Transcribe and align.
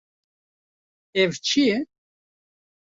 Ev 1.21 1.31
çi 1.45 1.61
ye? 1.67 1.77